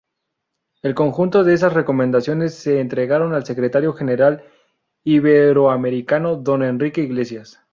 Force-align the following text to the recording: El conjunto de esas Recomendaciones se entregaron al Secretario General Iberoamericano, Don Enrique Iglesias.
El 0.81 0.95
conjunto 0.95 1.43
de 1.43 1.53
esas 1.53 1.73
Recomendaciones 1.75 2.55
se 2.55 2.79
entregaron 2.79 3.35
al 3.35 3.45
Secretario 3.45 3.93
General 3.93 4.43
Iberoamericano, 5.03 6.37
Don 6.37 6.63
Enrique 6.63 7.01
Iglesias. 7.01 7.61